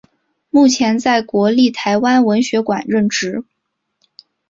[0.49, 3.43] 目前在国立台湾文学馆任职。